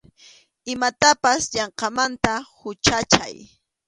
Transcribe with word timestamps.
Imatapas 0.73 1.41
yanqamanta 1.57 2.33
huchachay. 2.57 3.35